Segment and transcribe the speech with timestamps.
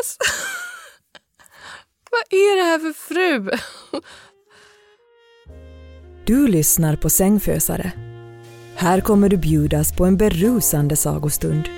[0.00, 0.18] Alltså,
[2.10, 3.50] vad är det här för fru?
[6.26, 7.92] Du lyssnar på Sängfösare.
[8.76, 11.68] Här kommer du bjudas på en berusande sagostund.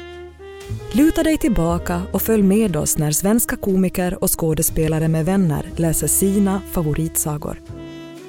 [0.93, 6.07] Luta dig tillbaka och följ med oss när svenska komiker och skådespelare med vänner läser
[6.07, 7.61] sina favoritsagor.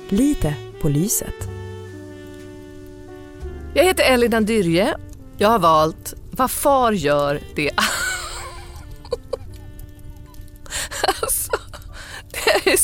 [0.09, 1.49] Lite på lyset.
[3.73, 4.97] Jag heter Elina Dyrje.
[5.37, 7.71] Jag har valt Vad far gör, det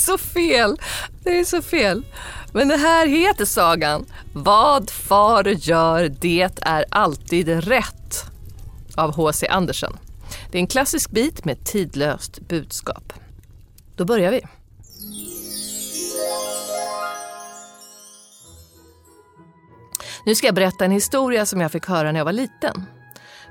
[0.04, 0.78] så fel.
[1.24, 2.06] Det är så fel.
[2.54, 8.26] Men det här heter sagan Vad far gör, det är alltid rätt
[8.96, 9.48] av H.C.
[9.48, 9.98] Andersen.
[10.52, 13.14] Det är en klassisk bit med tidlöst budskap.
[13.96, 14.42] Då börjar vi.
[20.26, 22.84] Nu ska jag berätta en historia som jag fick höra när jag var liten.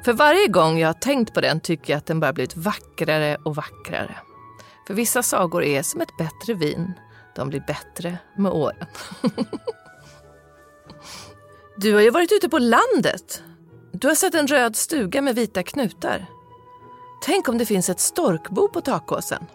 [0.05, 3.37] För varje gång jag har tänkt på den tycker jag att den bara blivit vackrare
[3.45, 4.17] och vackrare.
[4.87, 6.93] För vissa sagor är som ett bättre vin.
[7.35, 8.87] De blir bättre med åren.
[11.77, 13.43] Du har ju varit ute på landet.
[13.93, 16.27] Du har sett en röd stuga med vita knutar.
[17.25, 19.47] Tänk om det finns ett storkbo på takåsen.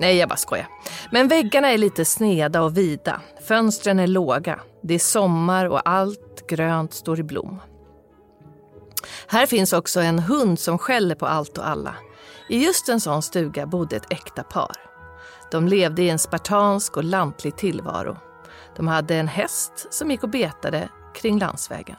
[0.00, 0.68] Nej, jag bara skojar.
[1.12, 3.20] Men väggarna är lite sneda och vida.
[3.48, 4.60] Fönstren är låga.
[4.82, 7.60] Det är sommar och allt grönt står i blom.
[9.26, 11.94] Här finns också en hund som skäller på allt och alla.
[12.48, 14.76] I just en sån stuga bodde ett äkta par.
[15.50, 18.16] De levde i en spartansk och lantlig tillvaro.
[18.76, 21.96] De hade en häst som gick och betade kring landsvägen.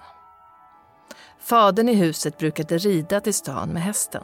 [1.39, 4.23] Fadern i huset brukade rida till stan med hästen.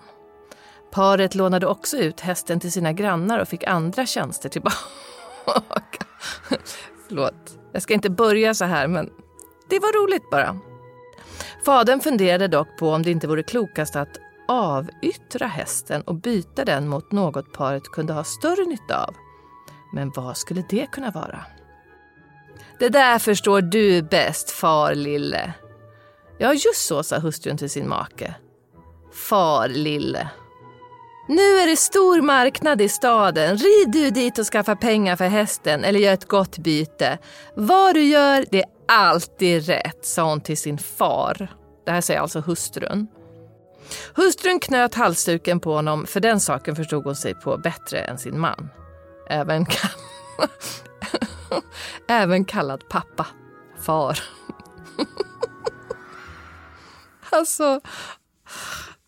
[0.91, 4.77] Paret lånade också ut hästen till sina grannar och fick andra tjänster tillbaka.
[7.07, 9.09] Förlåt, jag ska inte börja så här men
[9.69, 10.59] det var roligt bara.
[11.65, 14.17] Fadern funderade dock på om det inte vore klokast att
[14.47, 19.15] avyttra hästen och byta den mot något paret kunde ha större nytta av.
[19.93, 21.45] Men vad skulle det kunna vara?
[22.79, 25.53] Det där förstår du bäst, far lille.
[26.37, 28.35] Ja, just så, sa hustrun till sin make.
[29.13, 30.29] Far lille.
[31.27, 33.57] Nu är det stor marknad i staden.
[33.57, 37.17] Rid du dit och skaffa pengar för hästen eller gör ett gott byte.
[37.55, 41.55] Vad du gör, det är alltid rätt, sa hon till sin far.
[41.85, 43.07] Det här säger alltså hustrun.
[44.13, 48.39] Hustrun knöt halsduken på honom, för den saken förstod hon sig på bättre än sin
[48.39, 48.69] man.
[49.29, 49.65] Även,
[52.07, 53.27] Även kallad pappa.
[53.81, 54.19] Far.
[57.31, 57.81] alltså...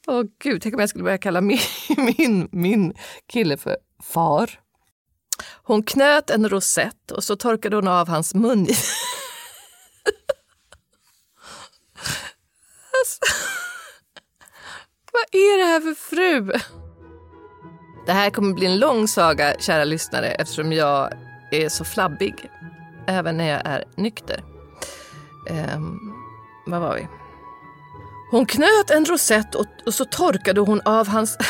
[0.07, 1.60] Åh gud, tänk om jag skulle börja kalla min,
[2.18, 2.94] min, min
[3.27, 4.60] kille för far.
[5.63, 8.68] Hon knöt en rosett och så torkade hon av hans mun.
[13.00, 13.19] Alltså,
[15.15, 16.51] vad är det här för fru?
[18.06, 21.13] Det här kommer bli en lång saga, kära lyssnare, eftersom jag
[21.51, 22.50] är så flabbig,
[23.07, 24.44] även när jag är nykter.
[25.50, 26.13] Ehm, um,
[26.65, 27.07] vad var vi?
[28.31, 31.38] Hon knöt en rosett och, och så torkade hon av hans...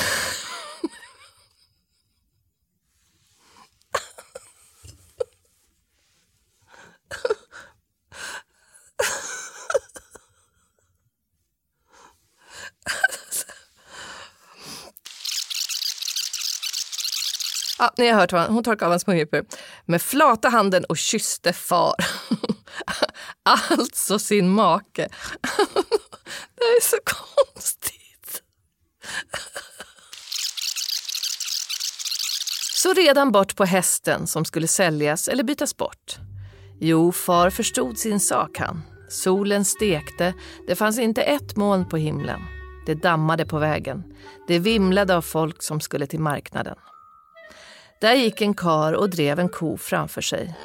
[17.85, 19.45] Ja, ni har hört vad hon torkade av hans mungipor.
[19.85, 21.95] med flata handen och kysste far.
[23.43, 24.81] alltså sin make.
[26.55, 28.43] det är så konstigt.
[32.75, 36.15] Så redan bort på hästen som skulle säljas eller bytas bort.
[36.79, 38.81] Jo, far förstod sin sak han.
[39.09, 40.33] Solen stekte,
[40.67, 42.41] det fanns inte ett moln på himlen.
[42.85, 44.03] Det dammade på vägen.
[44.47, 46.75] Det vimlade av folk som skulle till marknaden.
[47.99, 50.55] Där gick en kar och drev en ko framför sig.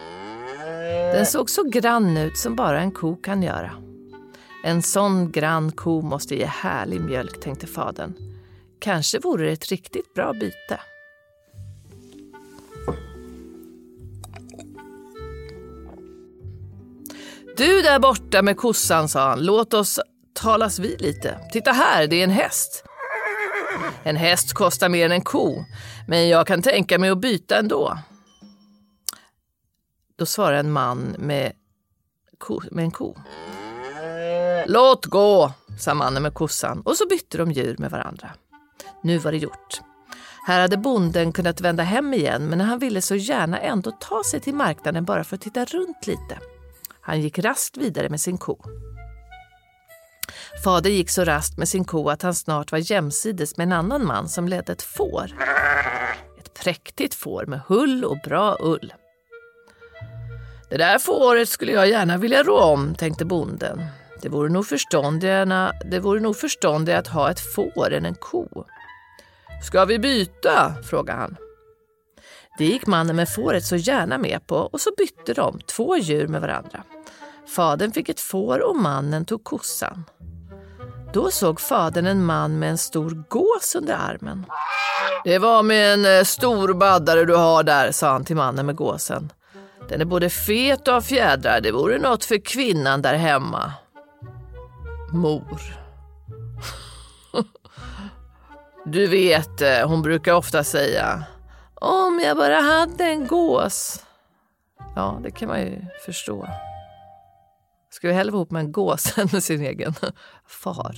[1.13, 3.71] Den såg så grann ut som bara en ko kan göra.
[4.65, 8.15] En sån grann ko måste ge härlig mjölk, tänkte fadern.
[8.81, 10.81] Kanske vore det ett riktigt bra byte.
[17.57, 20.01] Du där borta med kossan, sa han, låt oss
[20.33, 21.39] talas vid lite.
[21.53, 22.85] Titta här, det är en häst.
[24.03, 25.65] En häst kostar mer än en ko,
[26.07, 27.99] men jag kan tänka mig att byta ändå.
[30.17, 31.53] Då svarar en man med,
[32.39, 33.17] ko, med en ko.
[34.67, 38.31] Låt gå, sa mannen med kossan och så bytte de djur med varandra.
[39.03, 39.81] Nu var det gjort.
[40.47, 44.41] Här hade bonden kunnat vända hem igen men han ville så gärna ändå ta sig
[44.41, 46.39] till marknaden bara för att titta runt lite.
[47.01, 48.59] Han gick raskt vidare med sin ko.
[50.65, 54.07] Fader gick så rast med sin ko att han snart var jämsides med en annan
[54.07, 55.31] man som ledde ett får.
[56.39, 58.93] Ett präktigt får med hull och bra ull.
[60.71, 63.87] Det där fåret skulle jag gärna vilja rå om, tänkte bonden.
[64.23, 68.65] Det vore nog förståndigare, det vore nog förståndigare att ha ett får än en ko.
[69.63, 70.75] Ska vi byta?
[70.91, 71.37] frågade han.
[72.59, 76.29] Det gick mannen med fåret så gärna med på och så bytte de två djur
[76.29, 76.85] med varandra.
[77.57, 80.05] Fadern fick ett får och mannen tog kossan.
[81.13, 84.47] Då såg fadern en man med en stor gås under armen.
[85.25, 88.77] Det var med en eh, stor baddare du har där, sa han till mannen med
[88.77, 89.33] gåsen.
[89.89, 91.61] Den är både fet och har fjädrar.
[91.61, 93.73] Det vore något för kvinnan där hemma.
[95.13, 95.61] Mor.
[98.85, 101.25] Du vet, eh, hon brukar ofta säga
[101.75, 104.05] om jag bara hade en gås.
[104.97, 106.49] Ja, det kan man ju förstå.
[107.91, 109.95] Ska vi hellre vara ihop med en gås än med sin egen
[110.47, 110.97] far.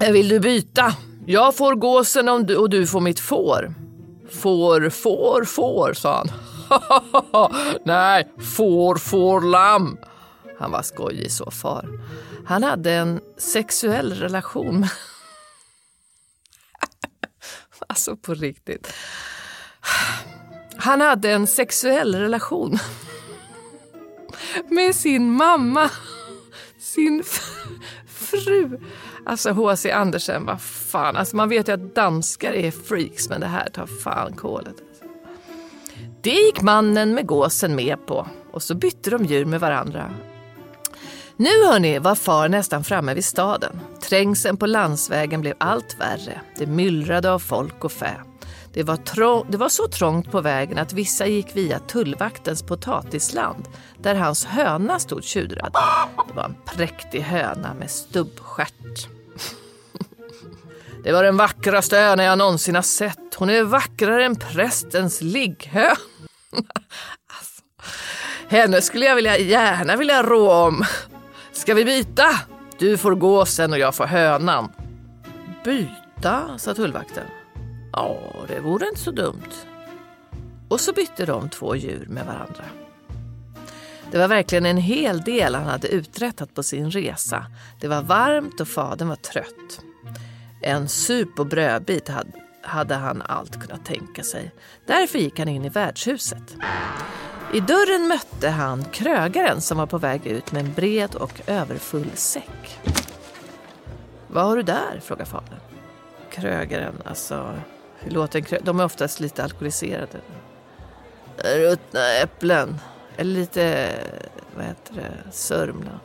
[0.00, 0.96] Eh, vill du byta?
[1.26, 3.74] Jag får gåsen om du, och du får mitt får.
[4.30, 6.30] Får, får, får, sa han.
[7.84, 9.98] Nej, får, får, lamm.
[10.58, 11.88] Han var skojig så, far.
[12.46, 14.90] Han hade en sexuell relation med...
[17.86, 18.92] alltså på riktigt.
[20.76, 22.78] Han hade en sexuell relation
[24.68, 25.90] med sin mamma,
[26.78, 27.24] sin
[28.06, 28.80] fru.
[29.26, 29.90] Alltså H.C.
[29.90, 31.16] Andersen, vad fan.
[31.16, 34.76] Alltså man vet ju att danskar är freaks, men det här tar fan kolet.
[36.22, 40.14] Det gick mannen med gåsen med på och så bytte de djur med varandra.
[41.36, 43.80] Nu hörni var far nästan framme vid staden.
[44.00, 46.40] Trängseln på landsvägen blev allt värre.
[46.58, 48.20] Det myllrade av folk och fä.
[48.76, 53.68] Det var, trång, det var så trångt på vägen att vissa gick via tullvaktens potatisland
[53.98, 55.76] där hans höna stod tjudrad.
[56.28, 59.08] Det var en präktig höna med stubbstjärt.
[61.04, 63.34] Det var den vackraste höna jag någonsin har sett.
[63.34, 65.90] Hon är vackrare än prästens ligghö.
[65.90, 67.62] Alltså,
[68.48, 70.84] henne skulle jag vilja, gärna vilja rå om.
[71.52, 72.28] Ska vi byta?
[72.78, 74.72] Du får gåsen och jag får hönan.
[75.64, 77.24] Byta, sa tullvakten.
[77.96, 79.52] Ja, det vore inte så dumt.
[80.68, 82.64] Och så bytte de två djur med varandra.
[84.10, 87.46] Det var verkligen en hel del han hade uträttat på sin resa.
[87.80, 89.80] Det var varmt och fadern var trött.
[90.62, 92.10] En sup och brödbit
[92.62, 94.52] hade han allt kunnat tänka sig.
[94.86, 96.56] Därför gick han in i värdshuset.
[97.54, 102.10] I dörren mötte han krögaren som var på väg ut med en bred och överfull
[102.14, 102.78] säck.
[104.28, 105.00] Vad har du där?
[105.02, 105.58] frågade fadern.
[106.30, 107.54] Krögaren, alltså
[108.10, 110.20] låten, De är oftast lite alkoholiserade.
[111.36, 112.78] Ruttna äpplen.
[113.16, 113.92] Eller lite,
[114.56, 116.00] vad heter det, sörmla.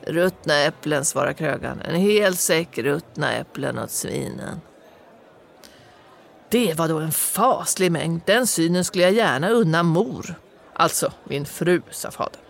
[0.00, 1.80] Ruttna äpplen, svarar krögaren.
[1.80, 4.60] En hel säck ruttna äpplen åt svinen.
[6.48, 8.20] Det var då en faslig mängd.
[8.24, 10.34] Den synen skulle jag gärna unna mor.
[10.72, 12.40] Alltså min fru, sa fadern.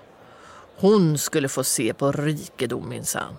[0.76, 3.36] Hon skulle få se på rikedom minsann.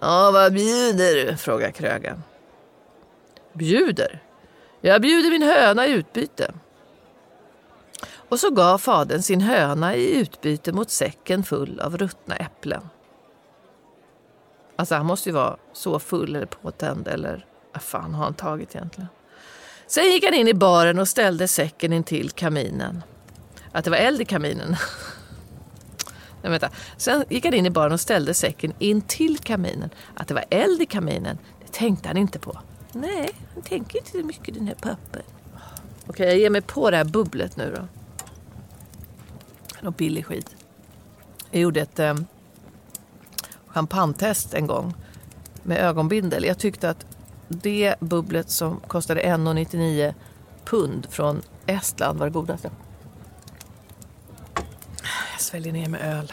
[0.00, 1.36] Ja, vad bjuder du?
[1.36, 2.22] frågar krögaren.
[3.56, 4.22] Bjuder?
[4.80, 6.54] Jag bjuder min höna i utbyte.
[8.28, 12.88] Och så gav fadern sin höna i utbyte mot säcken full av ruttna äpplen.
[14.76, 18.74] Alltså han måste ju vara så full eller påtänd eller vad fan har han tagit
[18.74, 19.08] egentligen?
[19.86, 23.02] Sen gick han in i baren och ställde säcken in till kaminen.
[23.72, 24.68] Att det var eld i kaminen.
[26.42, 26.70] Nej, vänta.
[26.96, 29.90] Sen gick han in i baren och ställde säcken in till kaminen.
[30.14, 32.58] Att det var eld i kaminen, det tänkte han inte på.
[33.00, 35.22] Nej, han tänker inte så mycket den här pappan.
[36.06, 37.88] Okej, jag ger mig på det här bubblet nu då.
[39.80, 40.56] Någon billig skit.
[41.50, 42.14] Jag gjorde ett eh,
[43.66, 44.94] champagnetest en gång
[45.62, 46.44] med ögonbindel.
[46.44, 47.06] Jag tyckte att
[47.48, 50.14] det bubblet som kostade 1,99
[50.64, 52.70] pund från Estland var det godaste.
[55.32, 56.32] Jag sväljer ner med öl.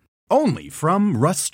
[0.31, 1.53] Only from Rust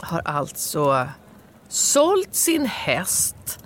[0.00, 1.08] har alltså
[1.68, 3.58] sålt sin häst,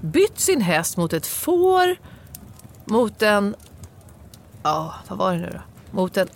[0.00, 1.96] bytt sin häst mot ett får,
[2.84, 3.56] mot en...
[4.62, 5.60] Ja, vad var det nu då?
[5.96, 6.28] Mot en...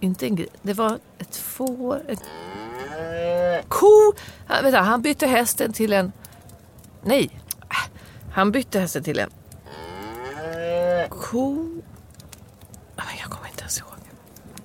[0.00, 2.02] Inte en Det var ett får...
[2.08, 2.22] Ett,
[3.68, 4.12] ko...
[4.46, 6.12] Han, vänta, han bytte hästen till en...
[7.02, 7.40] Nej.
[8.32, 9.30] Han bytte hästen till en...
[11.08, 11.68] Ko...
[12.96, 13.88] Jag kommer inte ens ihåg.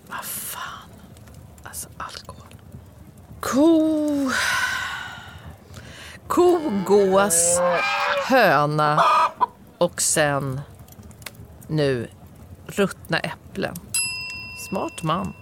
[0.07, 0.89] Vad fan.
[1.63, 2.47] Alltså alkohol.
[3.57, 4.31] Ko...
[6.27, 7.59] Ko, gås,
[8.27, 9.03] höna
[9.77, 10.61] och sen
[11.67, 12.07] nu
[12.67, 13.75] ruttna äpplen.
[14.69, 15.33] Smart man.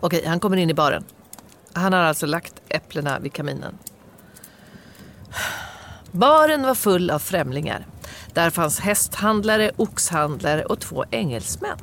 [0.00, 1.04] Okej, han kommer in i baren.
[1.72, 3.78] Han har alltså lagt äpplena vid kaminen.
[6.10, 7.86] Baren var full av främlingar.
[8.32, 11.78] Där fanns hästhandlare, oxhandlare och två engelsmän.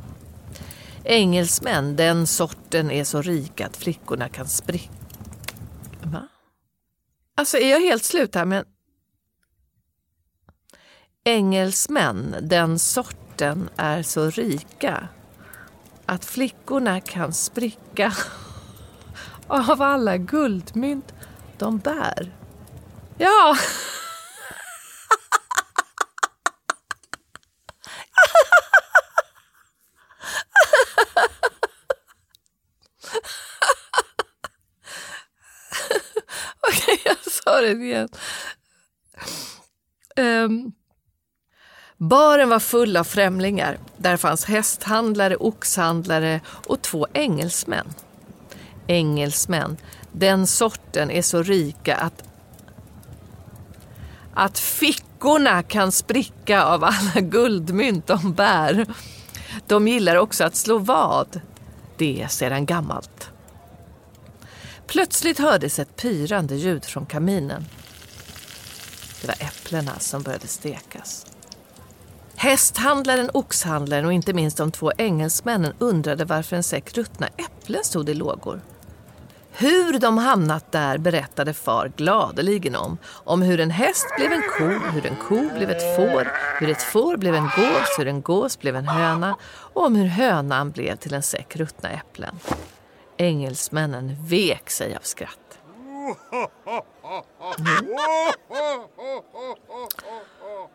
[1.09, 4.91] Engelsmän, den sorten är så rika att flickorna kan spricka.
[6.03, 6.27] Va?
[7.35, 8.65] Alltså är jag helt slut här men...
[11.23, 15.07] Engelsmän, den sorten är så rika
[16.05, 18.13] att flickorna kan spricka
[19.47, 21.13] av alla guldmynt
[21.57, 22.35] de bär.
[23.17, 23.57] Ja!
[37.57, 38.09] Tar den igen.
[40.15, 40.71] Um, ehm,
[41.97, 43.77] baren var full av främlingar.
[43.97, 47.87] Där fanns hästhandlare, oxhandlare och två engelsmän.
[48.87, 49.77] Engelsmän,
[50.11, 52.23] den sorten är så rika att
[54.33, 58.85] att fickorna kan spricka av alla guldmynt de bär.
[59.67, 61.41] De gillar också att slå vad.
[61.97, 63.31] Det är sedan gammalt.
[64.87, 67.65] Plötsligt hördes ett pyrande ljud från kaminen.
[69.21, 71.25] Det var äpplena som började stekas.
[72.35, 78.09] Hästhandlaren, oxhandlaren och inte minst de två engelsmännen undrade varför en säck ruttna äpplen stod
[78.09, 78.61] i lågor.
[79.51, 82.97] Hur de hamnat där berättade far gladeligen om.
[83.07, 86.83] Om hur en häst blev en ko, hur en ko blev ett får, hur ett
[86.83, 89.35] får blev en gås, hur en gås blev en höna
[89.73, 92.39] och om hur hönan blev till en säck ruttna äpplen.
[93.17, 95.59] Engelsmännen vek sig av skratt.
[95.75, 96.15] Mm.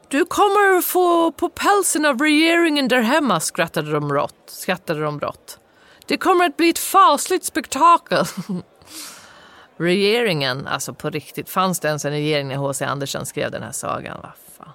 [0.09, 4.35] Du kommer få på pälsen av regeringen där hemma, skrattade de rått.
[4.47, 5.59] Skrattade de rått.
[6.07, 8.25] Det kommer att bli ett fasligt spektakel.
[9.77, 12.85] regeringen, alltså på riktigt, fanns det ens en regering när H.C.
[12.85, 14.19] Andersen skrev den här sagan?
[14.23, 14.75] Vad fan.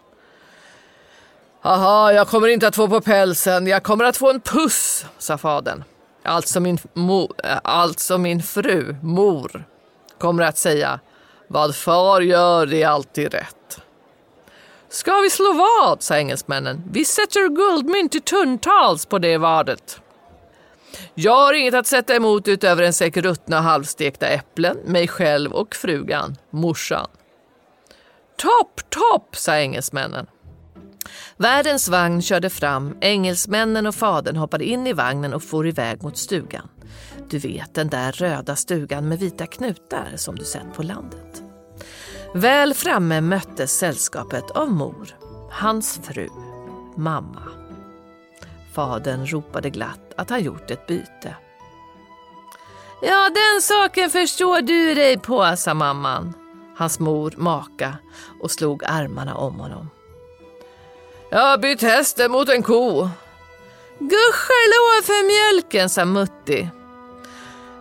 [1.62, 5.38] Haha, jag kommer inte att få på pälsen, jag kommer att få en puss, sa
[5.38, 5.84] fadern.
[6.28, 9.64] Alltså min, mo, alltså min fru, mor,
[10.18, 11.00] kommer att säga
[11.48, 13.82] vad far gör det är alltid rätt.
[14.90, 16.84] Ska vi slå vad, sa engelsmännen.
[16.92, 20.02] Vi sätter guldmynt i tuntals på det vadet.
[21.14, 25.76] Jag har inget att sätta emot utöver en säck ruttna halvstekta äpplen, mig själv och
[25.76, 27.08] frugan, morsan.
[28.38, 30.28] Topp, topp, sa engelsmännen.
[31.38, 36.18] Värdens vagn körde fram, engelsmännen och fadern hoppade in i vagnen och for iväg mot
[36.18, 36.70] stugan.
[37.30, 41.44] Du vet den där röda stugan med vita knutar som du sett på landet.
[42.34, 45.16] Väl framme möttes sällskapet av mor,
[45.52, 46.30] hans fru,
[46.96, 47.44] mamma.
[48.74, 51.36] Fadern ropade glatt att han gjort ett byte.
[53.02, 56.34] Ja, den saken förstår du dig på, sa mamman,
[56.78, 57.98] hans mor, maka
[58.42, 59.90] och slog armarna om honom.
[61.30, 63.10] Jag har bytt hästen mot en ko.
[64.00, 66.70] Gudskelov för mjölken, sa Mutti.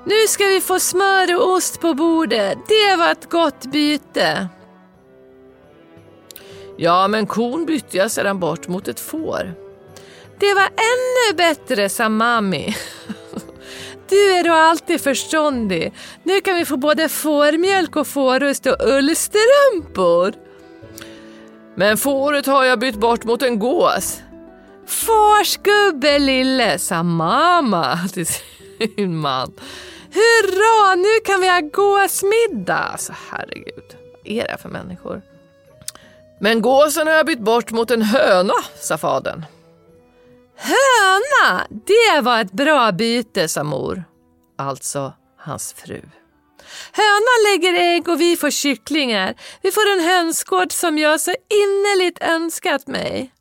[0.05, 2.59] Nu ska vi få smör och ost på bordet.
[2.69, 4.49] Det var ett gott byte.
[6.77, 9.55] Ja, men kon bytte jag sedan bort mot ett får.
[10.39, 12.77] Det var ännu bättre, sa Mami.
[14.09, 15.93] Du är då alltid förståndig.
[16.23, 20.46] Nu kan vi få både fårmjölk och fårost och ullstrumpor.
[21.79, 24.23] Men fåret har jag bytt bort mot en gås.
[24.87, 29.53] Farsgubbe lille, sa mamma till sin man.
[30.13, 32.79] Hurra, nu kan vi ha gåsmiddag!
[32.79, 35.23] Alltså herregud, vad är det för människor?
[36.41, 39.45] Men gåsen har jag bytt bort mot en höna, sa fadern.
[40.57, 44.05] Höna, det var ett bra byte, sa mor.
[44.59, 46.01] Alltså hans fru.
[46.93, 49.35] Hönan lägger ägg och vi får kycklingar.
[49.63, 53.33] Vi får en hönsgård som jag så innerligt önskat mig.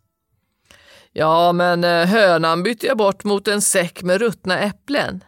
[1.14, 5.24] Ja, men eh, hönan bytte jag bort mot en säck med ruttna äpplen.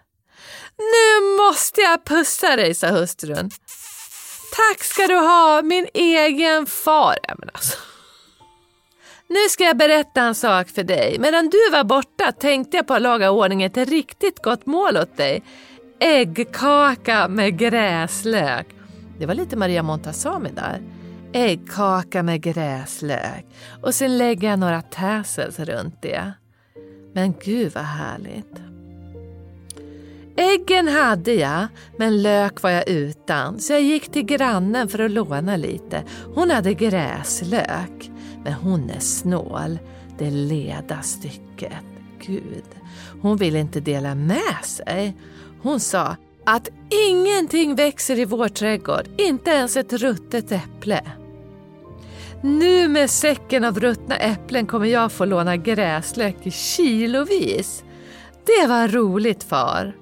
[0.78, 3.52] Nu måste jag pussa dig, sa hustrun.
[4.56, 7.18] Tack ska du ha, min egen far.
[7.24, 7.78] Ja, men alltså.
[9.30, 11.20] Nu ska jag berätta en sak för dig.
[11.20, 15.18] Medan du var borta tänkte jag på att laga ordning ett riktigt gott mål åt
[15.18, 15.44] dig.
[16.00, 18.68] Äggkaka med gräslök.
[19.20, 20.82] Det var lite Maria Montazami där.
[21.34, 23.46] Äggkaka med gräslök.
[23.82, 26.32] Och sen lägger jag några tassels runt det.
[27.14, 28.62] Men gud vad härligt.
[30.36, 33.60] Äggen hade jag, men lök var jag utan.
[33.60, 36.04] Så jag gick till grannen för att låna lite.
[36.36, 38.12] Hon hade gräslök.
[38.44, 39.80] Men hon är snål.
[40.18, 41.84] Det leda stycket.
[42.26, 42.66] Gud,
[43.22, 45.16] hon vill inte dela med sig.
[45.62, 46.16] Hon sa
[46.46, 46.70] att
[47.10, 51.04] ingenting växer i vår trädgård, inte ens ett ruttet äpple.
[52.42, 57.84] Nu med säcken av ruttna äpplen kommer jag få låna gräslök i kilovis.
[58.46, 59.96] Det var roligt far.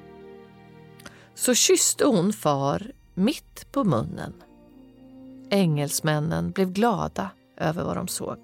[1.36, 4.34] Så kysste hon far mitt på munnen.
[5.50, 8.38] Engelsmännen blev glada över vad de såg.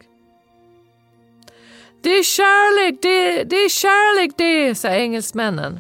[2.02, 5.80] Det är kärlek det, det är kärlek det, sa engelsmännen.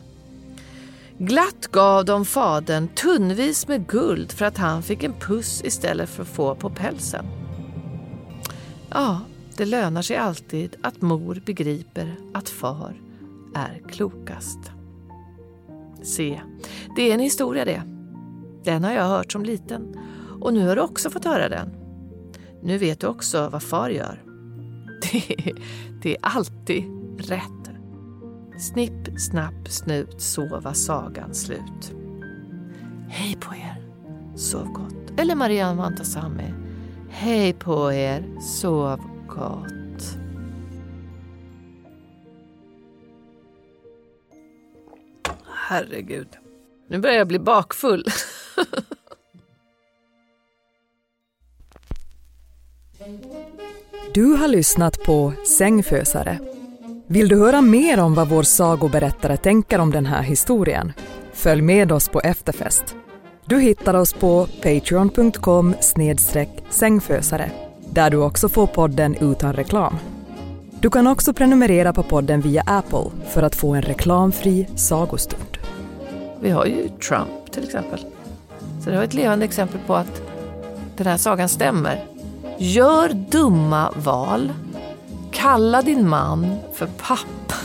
[1.23, 6.23] Glatt gav de fadern tunnvis med guld för att han fick en puss istället för
[6.23, 7.25] att få på pälsen.
[8.89, 9.19] Ja,
[9.57, 13.01] det lönar sig alltid att mor begriper att far
[13.55, 14.59] är klokast.
[16.03, 16.41] Se,
[16.95, 17.83] det är en historia det.
[18.63, 19.99] Den har jag hört som liten
[20.41, 21.69] Och nu har du också fått höra den.
[22.63, 24.23] Nu vet du också vad far gör.
[25.11, 25.53] Det,
[26.01, 26.83] det är alltid
[27.17, 27.60] rätt.
[28.61, 31.93] Snipp, snapp, snut, så var sagan slut.
[33.09, 33.75] Hej på er,
[34.37, 35.19] sov gott.
[35.19, 36.53] Eller Marianne Vantasami.
[37.09, 40.17] Hej på er, sov gott.
[45.69, 46.27] Herregud.
[46.87, 48.05] Nu börjar jag bli bakfull.
[54.13, 56.60] Du har lyssnat på Sängfösare.
[57.11, 60.93] Vill du höra mer om vad vår sagoberättare tänker om den här historien?
[61.33, 62.95] Följ med oss på efterfest.
[63.45, 65.75] Du hittar oss på patreon.com
[66.69, 67.51] sängfösare
[67.89, 69.97] där du också får podden utan reklam.
[70.79, 75.57] Du kan också prenumerera på podden via Apple för att få en reklamfri sagostund.
[76.41, 77.99] Vi har ju Trump till exempel.
[78.83, 80.21] Så det var ett levande exempel på att
[80.97, 82.05] den här sagan stämmer.
[82.57, 84.51] Gör dumma val.
[85.41, 87.55] Kalla din man för pappa.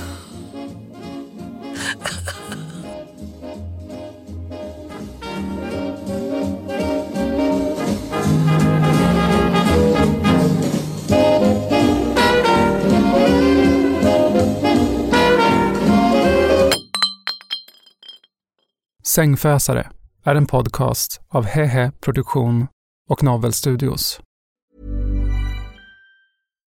[19.07, 19.91] Sängfösare
[20.25, 22.67] är en podcast av Hehe Produktion
[23.09, 24.21] och Novel Studios.